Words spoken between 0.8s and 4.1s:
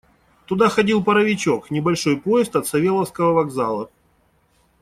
паровичок— небольшой поезд от Савеловского вокзала.